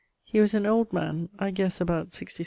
He 0.23 0.39
was 0.41 0.55
an 0.55 0.65
old 0.65 0.91
man; 0.91 1.29
I 1.37 1.51
guesse 1.51 1.79
about 1.79 2.15
66 2.15 2.39
+. 2.39 2.39